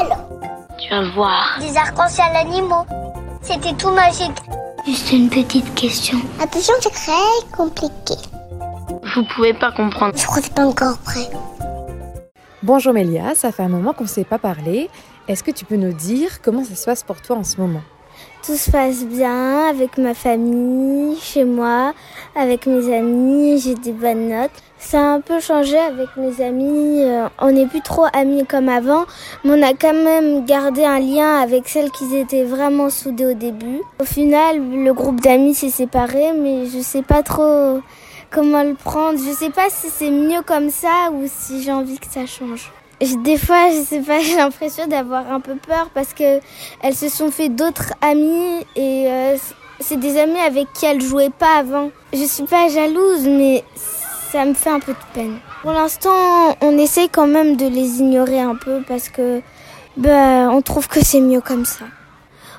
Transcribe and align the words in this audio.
Alors, 0.00 0.28
Tu 0.78 0.90
vas 0.90 1.10
voir. 1.10 1.58
des 1.60 1.76
arcs-en-ciel 1.76 2.34
animaux. 2.36 2.84
C'était 3.42 3.74
tout 3.74 3.90
magique. 3.90 4.36
Juste 4.86 5.12
une 5.12 5.28
petite 5.28 5.74
question. 5.74 6.18
Attention, 6.40 6.74
c'est 6.80 6.90
très 6.90 7.56
compliqué. 7.56 8.14
Vous 9.14 9.24
pouvez 9.34 9.54
pas 9.54 9.72
comprendre. 9.72 10.14
Je 10.16 10.24
crois 10.26 10.38
que 10.38 10.44
c'est 10.44 10.54
pas 10.54 10.66
encore 10.66 10.98
prêt. 10.98 11.28
Bonjour 12.62 12.92
Mélia, 12.92 13.34
ça 13.34 13.52
fait 13.52 13.62
un 13.62 13.68
moment 13.68 13.92
qu'on 13.92 14.04
ne 14.04 14.08
s'est 14.08 14.24
pas 14.24 14.38
parlé. 14.38 14.90
Est-ce 15.28 15.42
que 15.42 15.50
tu 15.50 15.64
peux 15.64 15.76
nous 15.76 15.92
dire 15.92 16.40
comment 16.42 16.64
ça 16.64 16.74
se 16.74 16.84
passe 16.84 17.02
pour 17.02 17.20
toi 17.22 17.36
en 17.36 17.44
ce 17.44 17.60
moment? 17.60 17.82
Tout 18.44 18.56
se 18.56 18.70
passe 18.70 19.04
bien 19.04 19.64
avec 19.68 19.98
ma 19.98 20.14
famille, 20.14 21.18
chez 21.20 21.44
moi, 21.44 21.92
avec 22.36 22.66
mes 22.66 22.94
amis, 22.94 23.58
j'ai 23.58 23.74
des 23.74 23.92
bonnes 23.92 24.28
notes. 24.28 24.52
Ça 24.78 25.00
a 25.00 25.14
un 25.14 25.20
peu 25.20 25.40
changé 25.40 25.76
avec 25.76 26.08
mes 26.16 26.40
amis, 26.44 27.02
euh, 27.02 27.28
on 27.40 27.50
n'est 27.50 27.66
plus 27.66 27.80
trop 27.80 28.06
amis 28.12 28.46
comme 28.46 28.68
avant, 28.68 29.04
mais 29.42 29.52
on 29.58 29.62
a 29.62 29.74
quand 29.74 29.94
même 29.94 30.44
gardé 30.44 30.84
un 30.84 31.00
lien 31.00 31.40
avec 31.40 31.66
celles 31.68 31.90
qui 31.90 32.16
étaient 32.16 32.44
vraiment 32.44 32.88
soudées 32.88 33.26
au 33.26 33.34
début. 33.34 33.80
Au 34.00 34.04
final, 34.04 34.60
le 34.60 34.92
groupe 34.92 35.20
d'amis 35.20 35.54
s'est 35.54 35.70
séparé, 35.70 36.32
mais 36.32 36.66
je 36.66 36.78
sais 36.78 37.02
pas 37.02 37.22
trop 37.22 37.80
comment 38.30 38.62
le 38.62 38.74
prendre. 38.74 39.18
Je 39.18 39.32
sais 39.32 39.50
pas 39.50 39.70
si 39.70 39.88
c'est 39.88 40.10
mieux 40.10 40.42
comme 40.46 40.70
ça 40.70 41.10
ou 41.12 41.24
si 41.26 41.62
j'ai 41.62 41.72
envie 41.72 41.98
que 41.98 42.06
ça 42.06 42.26
change. 42.26 42.70
Des 43.00 43.36
fois, 43.36 43.68
je 43.70 43.84
sais 43.84 44.00
pas, 44.00 44.20
j'ai 44.22 44.36
l'impression 44.36 44.86
d'avoir 44.86 45.30
un 45.30 45.40
peu 45.40 45.56
peur 45.56 45.90
parce 45.92 46.14
que 46.14 46.40
elles 46.82 46.94
se 46.94 47.08
sont 47.08 47.30
fait 47.30 47.50
d'autres 47.50 47.92
amis 48.00 48.64
et 48.74 49.06
euh, 49.06 49.36
c'est 49.80 49.98
des 49.98 50.18
amis 50.18 50.38
avec 50.38 50.72
qui 50.72 50.86
elles 50.86 51.02
jouaient 51.02 51.30
pas 51.30 51.58
avant. 51.58 51.90
Je 52.12 52.24
suis 52.24 52.44
pas 52.44 52.68
jalouse, 52.68 53.26
mais 53.26 53.64
ça 54.32 54.44
me 54.46 54.54
fait 54.54 54.70
un 54.70 54.80
peu 54.80 54.92
de 54.92 54.98
peine. 55.12 55.38
Pour 55.62 55.72
l'instant, 55.72 56.56
on 56.62 56.78
essaye 56.78 57.08
quand 57.10 57.26
même 57.26 57.56
de 57.56 57.66
les 57.66 57.98
ignorer 57.98 58.40
un 58.40 58.54
peu 58.54 58.82
parce 58.86 59.10
que 59.10 59.42
bah, 59.96 60.48
on 60.50 60.62
trouve 60.62 60.88
que 60.88 61.04
c'est 61.04 61.20
mieux 61.20 61.40
comme 61.40 61.66
ça. 61.66 61.84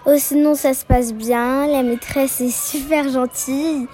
Oh, 0.05 0.13
sinon, 0.18 0.55
ça 0.55 0.74
se 0.74 0.85
passe 0.85 1.13
bien. 1.13 1.68
La 1.68 1.82
maîtresse 1.82 2.41
est 2.41 2.49
super 2.72 3.10
gentille 3.10 3.88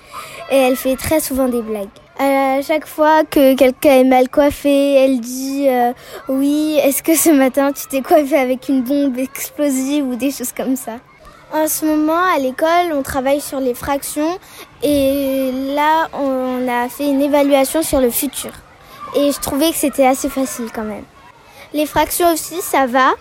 et 0.52 0.58
elle 0.58 0.76
fait 0.76 0.98
très 0.98 1.22
souvent 1.22 1.48
des 1.48 1.62
blagues. 1.62 1.88
À 2.20 2.62
chaque 2.62 2.86
fois 2.86 3.24
que 3.24 3.56
quelqu'un 3.56 3.94
est 3.94 4.04
mal 4.04 4.30
coiffé, 4.30 4.94
elle 5.04 5.20
dit 5.20 5.66
euh, 5.68 5.94
oui, 6.30 6.78
est-ce 6.84 7.02
que 7.02 7.16
ce 7.16 7.32
matin 7.32 7.72
tu 7.72 7.88
t'es 7.88 8.02
coiffé 8.02 8.38
avec 8.38 8.70
une 8.70 8.84
bombe 8.84 9.18
explosive 9.18 10.06
ou 10.06 10.16
des 10.16 10.30
choses 10.30 10.52
comme 10.52 10.76
ça? 10.76 11.00
En 11.52 11.68
ce 11.68 11.86
moment, 11.86 12.24
à 12.36 12.40
l'école, 12.40 12.94
on 12.94 13.02
travaille 13.02 13.42
sur 13.42 13.60
les 13.60 13.74
fractions 13.74 14.38
et 14.84 15.52
là, 15.76 16.08
on 16.14 16.68
a 16.68 16.88
fait 16.88 17.08
une 17.08 17.22
évaluation 17.22 17.82
sur 17.82 18.00
le 18.00 18.12
futur. 18.12 18.52
Et 19.16 19.32
je 19.32 19.40
trouvais 19.40 19.72
que 19.72 19.78
c'était 19.78 20.06
assez 20.06 20.30
facile 20.30 20.68
quand 20.74 20.84
même. 20.84 21.04
Les 21.74 21.86
fractions 21.88 22.32
aussi, 22.32 22.62
ça 22.62 22.86
va. 22.86 23.12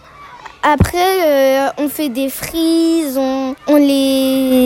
Après, 0.63 1.27
euh, 1.27 1.69
on 1.79 1.89
fait 1.89 2.09
des 2.09 2.29
frises, 2.29 3.19
on 3.19 3.77
les 3.77 4.62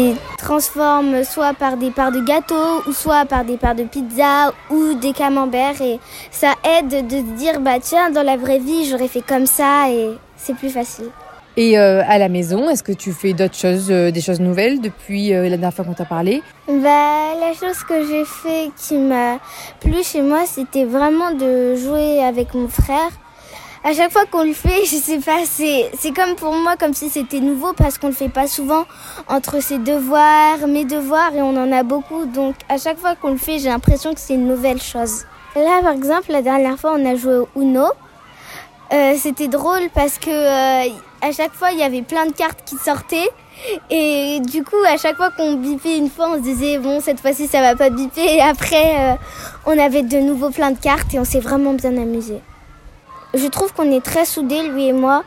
transforme 0.47 1.25
soit 1.25 1.55
par 1.55 1.77
des 1.77 1.91
parts 1.91 2.13
de 2.13 2.21
gâteau, 2.21 2.85
ou 2.87 2.93
soit 2.93 3.25
par 3.25 3.45
des 3.45 3.57
parts 3.57 3.75
de 3.75 3.83
pizza, 3.83 4.53
ou 4.71 4.95
des 4.95 5.13
camemberts. 5.13 5.83
Et 5.83 5.99
ça 6.31 6.53
aide 6.79 7.09
de 7.09 7.17
se 7.17 7.37
dire, 7.37 7.61
bah 7.61 7.81
tiens, 7.81 8.11
dans 8.11 8.23
la 8.23 8.37
vraie 8.37 8.61
vie, 8.61 8.89
j'aurais 8.89 9.09
fait 9.09 9.27
comme 9.27 9.47
ça, 9.47 9.91
et 9.91 10.13
c'est 10.37 10.55
plus 10.55 10.71
facile. 10.71 11.07
Et 11.57 11.77
euh, 11.77 12.03
à 12.07 12.19
la 12.19 12.29
maison, 12.29 12.71
est-ce 12.71 12.85
que 12.85 12.93
tu 12.93 13.13
fais 13.13 13.33
d'autres 13.33 13.57
choses, 13.57 13.91
euh, 13.91 14.13
des 14.13 14.21
choses 14.21 14.39
nouvelles 14.39 14.81
depuis 14.81 15.35
euh, 15.35 15.45
la 15.45 15.57
dernière 15.57 15.75
fois 15.75 15.85
qu'on 15.85 15.95
t'a 15.95 16.05
parlé? 16.05 16.43
Bah, 16.69 17.33
la 17.41 17.53
chose 17.59 17.83
que 17.89 18.07
j'ai 18.07 18.25
fait 18.25 18.71
qui 18.77 18.99
m'a 18.99 19.39
plu 19.81 20.05
chez 20.05 20.23
moi, 20.23 20.45
c'était 20.47 20.85
vraiment 20.85 21.33
de 21.33 21.75
jouer 21.75 22.23
avec 22.23 22.55
mon 22.55 22.69
frère. 22.69 23.11
À 23.89 23.93
chaque 23.95 24.11
fois 24.11 24.27
qu'on 24.27 24.43
le 24.43 24.53
fait, 24.53 24.85
je 24.85 24.97
sais 24.97 25.21
pas, 25.21 25.45
c'est, 25.45 25.93
c'est 25.97 26.11
comme 26.11 26.35
pour 26.35 26.53
moi, 26.53 26.75
comme 26.77 26.93
si 26.93 27.09
c'était 27.09 27.39
nouveau 27.39 27.73
parce 27.73 27.99
qu'on 27.99 28.09
le 28.09 28.15
fait 28.15 28.29
pas 28.29 28.49
souvent 28.49 28.85
entre 29.29 29.63
ses 29.63 29.79
devoirs, 29.79 30.67
mes 30.67 30.85
devoirs, 30.85 31.33
et 31.37 31.41
on 31.41 31.57
en 31.57 31.71
a 31.71 31.85
beaucoup. 31.85 32.27
Donc, 32.27 32.57
à 32.69 32.79
chaque 32.79 32.99
fois 32.99 33.15
qu'on 33.15 33.31
le 33.31 33.37
fait, 33.37 33.61
j'ai 33.61 33.69
l'impression 33.69 34.13
que 34.13 34.19
c'est 34.19 34.35
une 34.35 34.49
nouvelle 34.49 34.83
chose. 34.83 35.23
Là, 35.55 35.83
par 35.83 35.93
exemple, 35.93 36.33
la 36.33 36.43
dernière 36.43 36.77
fois, 36.81 36.97
on 36.99 37.07
a 37.07 37.15
joué 37.15 37.37
au 37.37 37.49
Uno. 37.55 37.85
Euh, 38.93 39.15
c'était 39.17 39.47
drôle 39.47 39.89
parce 39.95 40.19
que 40.19 40.31
euh, 40.31 40.91
à 41.21 41.31
chaque 41.31 41.53
fois, 41.53 41.71
il 41.71 41.79
y 41.79 41.85
avait 41.85 42.03
plein 42.03 42.27
de 42.27 42.33
cartes 42.33 42.65
qui 42.67 42.75
sortaient. 42.79 43.31
Et 43.89 44.41
du 44.41 44.65
coup, 44.65 44.83
à 44.89 44.97
chaque 44.97 45.17
fois 45.17 45.31
qu'on 45.31 45.55
bipait 45.55 45.97
une 45.97 46.11
fois, 46.11 46.31
on 46.31 46.35
se 46.39 46.41
disait 46.41 46.79
bon, 46.79 46.99
cette 47.01 47.21
fois-ci, 47.21 47.47
ça 47.47 47.61
va 47.61 47.77
pas 47.77 47.91
biper. 47.91 48.35
Et 48.35 48.43
après, 48.43 49.13
euh, 49.13 49.15
on 49.65 49.79
avait 49.79 50.03
de 50.03 50.19
nouveau 50.19 50.51
plein 50.51 50.73
de 50.73 50.79
cartes 50.79 51.15
et 51.15 51.21
on 51.21 51.25
s'est 51.25 51.39
vraiment 51.39 51.75
bien 51.75 51.97
amusé. 51.97 52.41
Je 53.35 53.47
trouve 53.49 53.73
qu'on 53.73 53.91
est 53.91 54.05
très 54.05 54.25
soudés, 54.25 54.63
lui 54.69 54.87
et 54.87 54.93
moi, 54.93 55.25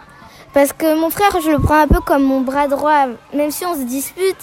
parce 0.54 0.74
que 0.74 1.00
mon 1.00 1.10
frère, 1.10 1.40
je 1.44 1.52
le 1.52 1.60
prends 1.60 1.80
un 1.82 1.88
peu 1.88 2.00
comme 2.02 2.24
mon 2.24 2.42
bras 2.42 2.68
droit. 2.68 3.06
Même 3.34 3.52
si 3.52 3.66
on 3.66 3.76
se 3.76 3.82
dispute, 3.84 4.38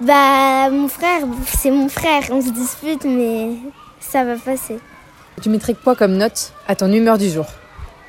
bah 0.00 0.70
mon 0.70 0.88
frère, 0.88 1.22
c'est 1.46 1.70
mon 1.70 1.88
frère. 1.88 2.22
On 2.30 2.40
se 2.40 2.50
dispute, 2.50 3.04
mais 3.04 3.50
ça 4.00 4.24
va 4.24 4.36
passer. 4.36 4.78
Tu 5.42 5.48
mettrais 5.48 5.74
quoi 5.74 5.94
comme 5.96 6.16
note 6.16 6.52
à 6.68 6.76
ton 6.76 6.92
humeur 6.92 7.18
du 7.18 7.30
jour 7.30 7.46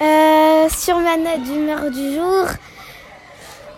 Euh, 0.02 0.68
sur 0.70 0.98
ma 1.00 1.18
note 1.18 1.44
d'humeur 1.44 1.90
du 1.92 2.14
jour, 2.16 2.46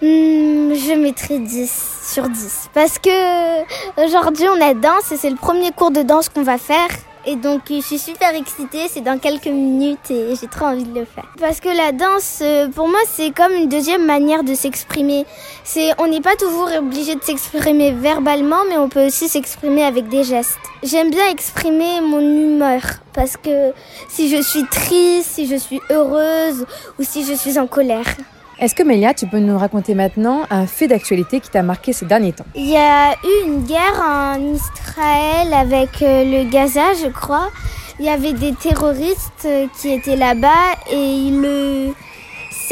hmm, 0.01 0.73
je 0.73 0.99
mettrai 0.99 1.39
10 1.39 2.01
sur 2.13 2.27
10. 2.29 2.69
Parce 2.73 2.97
que 2.99 3.61
aujourd'hui 4.03 4.47
on 4.47 4.61
a 4.61 4.73
danse 4.73 5.11
et 5.11 5.17
c'est 5.17 5.29
le 5.29 5.35
premier 5.35 5.71
cours 5.71 5.91
de 5.91 6.01
danse 6.01 6.29
qu'on 6.29 6.43
va 6.43 6.57
faire. 6.57 6.89
Et 7.25 7.37
donc 7.37 7.61
je 7.69 7.79
suis 7.79 7.99
super 7.99 8.35
excitée, 8.35 8.87
c'est 8.89 9.01
dans 9.01 9.17
quelques 9.17 9.47
minutes 9.47 10.11
et 10.11 10.35
j'ai 10.39 10.47
trop 10.47 10.65
envie 10.65 10.83
de 10.83 10.99
le 10.99 11.05
faire. 11.05 11.25
Parce 11.39 11.61
que 11.61 11.69
la 11.69 11.93
danse, 11.93 12.39
euh, 12.41 12.67
pour 12.67 12.89
moi, 12.89 12.99
c'est 13.07 13.31
comme 13.31 13.53
une 13.53 13.69
deuxième 13.69 14.05
manière 14.05 14.43
de 14.43 14.53
s'exprimer. 14.53 15.25
C'est, 15.63 15.91
on 15.99 16.07
n'est 16.07 16.21
pas 16.21 16.35
toujours 16.35 16.69
obligé 16.77 17.15
de 17.15 17.23
s'exprimer 17.23 17.91
verbalement, 17.91 18.65
mais 18.67 18.77
on 18.77 18.89
peut 18.89 19.07
aussi 19.07 19.29
s'exprimer 19.29 19.83
avec 19.83 20.09
des 20.09 20.25
gestes. 20.25 20.57
J'aime 20.83 21.11
bien 21.11 21.29
exprimer 21.29 22.01
mon 22.01 22.19
humeur 22.19 22.81
parce 23.13 23.37
que 23.37 23.71
si 24.09 24.29
je 24.29 24.41
suis 24.41 24.65
triste, 24.65 25.29
si 25.31 25.47
je 25.47 25.55
suis 25.55 25.79
heureuse 25.89 26.65
ou 26.99 27.03
si 27.03 27.25
je 27.25 27.33
suis 27.33 27.57
en 27.57 27.67
colère. 27.67 28.05
Est-ce 28.59 28.75
que 28.75 28.83
Mélia, 28.83 29.13
tu 29.13 29.25
peux 29.27 29.39
nous 29.39 29.57
raconter 29.57 29.95
maintenant 29.95 30.43
un 30.49 30.67
fait 30.67 30.87
d'actualité 30.87 31.39
qui 31.39 31.49
t'a 31.49 31.63
marqué 31.63 31.91
ces 31.91 32.05
derniers 32.05 32.33
temps? 32.33 32.45
Il 32.55 32.69
y 32.69 32.77
a 32.77 33.13
eu 33.13 33.47
une 33.47 33.63
guerre 33.65 34.01
en 34.01 34.39
Israël 34.53 35.53
avec 35.53 36.01
euh, 36.01 36.23
le 36.23 36.49
Gaza, 36.49 36.93
je 37.03 37.09
crois. 37.09 37.49
Il 37.99 38.05
y 38.05 38.09
avait 38.09 38.33
des 38.33 38.53
terroristes 38.53 39.45
euh, 39.45 39.67
qui 39.79 39.91
étaient 39.91 40.15
là-bas 40.15 40.75
et 40.91 41.29
le 41.31 41.82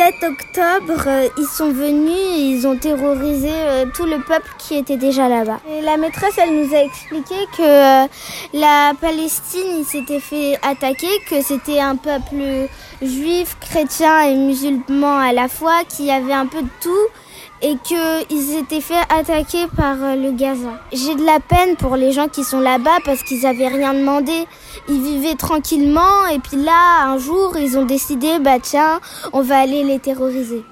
7 0.01 0.23
octobre, 0.23 1.03
euh, 1.05 1.29
ils 1.37 1.45
sont 1.45 1.71
venus 1.71 2.17
et 2.35 2.39
ils 2.39 2.65
ont 2.65 2.75
terrorisé 2.75 3.51
euh, 3.51 3.85
tout 3.93 4.05
le 4.05 4.17
peuple 4.17 4.49
qui 4.57 4.75
était 4.75 4.97
déjà 4.97 5.29
là-bas. 5.29 5.59
La 5.83 5.95
maîtresse, 5.97 6.39
elle 6.39 6.55
nous 6.55 6.73
a 6.73 6.79
expliqué 6.79 7.35
que 7.55 7.61
euh, 8.05 8.07
la 8.51 8.93
Palestine, 8.99 9.83
s'était 9.85 10.19
fait 10.19 10.57
attaquer, 10.63 11.05
que 11.29 11.43
c'était 11.43 11.79
un 11.79 11.97
peuple 11.97 12.67
juif, 13.03 13.57
chrétien 13.59 14.21
et 14.21 14.33
musulman 14.33 15.19
à 15.19 15.33
la 15.33 15.47
fois, 15.47 15.83
qui 15.87 16.09
avait 16.09 16.33
un 16.33 16.47
peu 16.47 16.63
de 16.63 16.69
tout 16.81 17.07
et 17.61 17.75
qu'ils 17.83 18.57
étaient 18.57 18.81
fait 18.81 19.01
attaquer 19.09 19.67
par 19.75 19.95
euh, 20.01 20.15
le 20.15 20.31
Gaza. 20.31 20.79
J'ai 20.91 21.15
de 21.15 21.23
la 21.25 21.39
peine 21.39 21.75
pour 21.77 21.95
les 21.95 22.11
gens 22.11 22.27
qui 22.27 22.43
sont 22.43 22.59
là-bas 22.59 22.97
parce 23.05 23.23
qu'ils 23.23 23.45
avaient 23.45 23.67
rien 23.67 23.93
demandé. 23.93 24.45
Ils 24.89 25.01
vivaient 25.01 25.35
tranquillement 25.35 26.27
et 26.33 26.39
puis 26.39 26.57
là, 26.57 27.05
un 27.05 27.17
jour, 27.17 27.55
ils 27.57 27.77
ont 27.77 27.85
décidé, 27.85 28.39
bah 28.39 28.59
tiens, 28.61 28.99
on 29.33 29.41
va 29.41 29.59
aller 29.59 29.83
les 29.83 29.99
terroriser. 29.99 30.63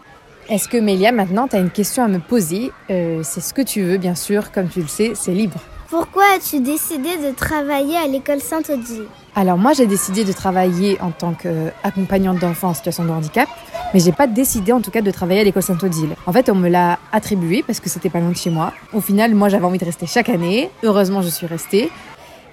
Est-ce 0.49 0.67
que 0.67 0.77
Mélia, 0.77 1.11
maintenant, 1.11 1.47
tu 1.47 1.55
as 1.55 1.59
une 1.59 1.69
question 1.69 2.03
à 2.03 2.07
me 2.07 2.17
poser? 2.19 2.71
Euh, 2.89 3.21
C'est 3.23 3.41
ce 3.41 3.53
que 3.53 3.61
tu 3.61 3.83
veux, 3.83 3.97
bien 3.97 4.15
sûr, 4.15 4.51
comme 4.51 4.67
tu 4.67 4.81
le 4.81 4.87
sais, 4.87 5.11
c'est 5.13 5.31
libre. 5.31 5.59
Pourquoi 5.89 6.23
as-tu 6.35 6.59
décidé 6.59 7.17
de 7.17 7.35
travailler 7.35 7.97
à 7.97 8.07
l'école 8.07 8.41
Sainte-Odile? 8.41 9.05
Alors 9.39 9.57
moi, 9.57 9.71
j'ai 9.71 9.87
décidé 9.87 10.25
de 10.25 10.33
travailler 10.33 10.99
en 10.99 11.11
tant 11.11 11.31
qu'accompagnante 11.31 12.39
d'enfants 12.39 12.71
en 12.71 12.73
situation 12.73 13.05
de 13.05 13.09
handicap, 13.09 13.47
mais 13.93 14.01
j'ai 14.01 14.11
pas 14.11 14.27
décidé 14.27 14.73
en 14.73 14.81
tout 14.81 14.91
cas 14.91 14.99
de 14.99 15.11
travailler 15.11 15.39
à 15.39 15.43
l'école 15.45 15.63
Saint-Odile. 15.63 16.17
En 16.25 16.33
fait, 16.33 16.49
on 16.49 16.55
me 16.55 16.67
l'a 16.67 16.99
attribué 17.13 17.63
parce 17.65 17.79
que 17.79 17.87
c'était 17.87 18.09
pas 18.09 18.19
loin 18.19 18.31
de 18.31 18.35
chez 18.35 18.49
moi. 18.49 18.73
Au 18.91 18.99
final, 18.99 19.33
moi, 19.35 19.47
j'avais 19.47 19.63
envie 19.63 19.77
de 19.77 19.85
rester 19.85 20.07
chaque 20.07 20.27
année. 20.27 20.69
Heureusement, 20.83 21.21
je 21.21 21.29
suis 21.29 21.47
restée. 21.47 21.89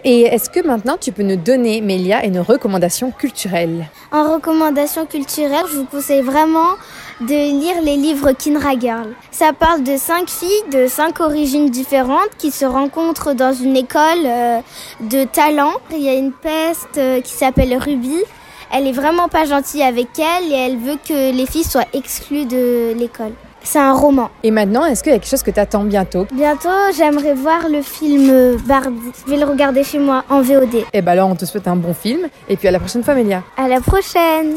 Et 0.04 0.20
est-ce 0.20 0.48
que 0.48 0.64
maintenant 0.64 0.96
tu 1.00 1.10
peux 1.10 1.24
nous 1.24 1.34
donner, 1.34 1.80
Mélia, 1.80 2.24
une 2.24 2.38
recommandation 2.38 3.10
culturelle? 3.10 3.88
En 4.12 4.34
recommandation 4.34 5.06
culturelle, 5.06 5.64
je 5.68 5.78
vous 5.78 5.86
conseille 5.86 6.22
vraiment 6.22 6.76
de 7.20 7.60
lire 7.60 7.80
les 7.82 7.96
livres 7.96 8.32
Kinra 8.32 8.78
Girl. 8.78 9.14
Ça 9.30 9.52
parle 9.52 9.82
de 9.82 9.96
cinq 9.96 10.28
filles 10.28 10.48
de 10.70 10.86
cinq 10.86 11.20
origines 11.20 11.70
différentes 11.70 12.30
qui 12.38 12.50
se 12.50 12.64
rencontrent 12.64 13.34
dans 13.34 13.52
une 13.52 13.76
école 13.76 14.26
euh, 14.26 14.60
de 15.00 15.24
talent. 15.24 15.72
Il 15.92 16.02
y 16.02 16.08
a 16.08 16.14
une 16.14 16.32
peste 16.32 16.98
euh, 16.98 17.20
qui 17.20 17.32
s'appelle 17.32 17.76
Ruby. 17.76 18.16
Elle 18.72 18.86
est 18.86 18.92
vraiment 18.92 19.28
pas 19.28 19.44
gentille 19.44 19.82
avec 19.82 20.08
elle 20.18 20.52
et 20.52 20.56
elle 20.56 20.76
veut 20.76 20.98
que 21.08 21.32
les 21.32 21.46
filles 21.46 21.64
soient 21.64 21.86
exclues 21.94 22.44
de 22.44 22.92
l'école. 22.94 23.32
C'est 23.62 23.78
un 23.78 23.94
roman. 23.94 24.30
Et 24.44 24.50
maintenant, 24.50 24.84
est-ce 24.84 25.02
qu'il 25.02 25.10
y 25.10 25.14
a 25.14 25.18
quelque 25.18 25.28
chose 25.28 25.42
que 25.42 25.50
t'attends 25.50 25.82
bientôt? 25.82 26.26
Bientôt, 26.32 26.68
j'aimerais 26.96 27.34
voir 27.34 27.68
le 27.68 27.82
film 27.82 28.56
Barbie. 28.64 29.10
Je 29.26 29.30
vais 29.30 29.38
le 29.38 29.44
regarder 29.44 29.82
chez 29.82 29.98
moi 29.98 30.24
en 30.28 30.40
VOD. 30.40 30.84
Eh 30.92 31.02
ben 31.02 31.12
alors, 31.12 31.30
on 31.30 31.34
te 31.34 31.44
souhaite 31.44 31.66
un 31.66 31.76
bon 31.76 31.94
film. 31.94 32.28
Et 32.48 32.56
puis 32.56 32.68
à 32.68 32.70
la 32.70 32.78
prochaine 32.78 33.02
fois, 33.02 33.14
Mélia. 33.14 33.42
À 33.56 33.66
la 33.66 33.80
prochaine 33.80 34.56